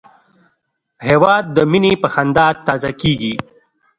[1.07, 3.33] هېواد د مینې په خندا تازه کېږي.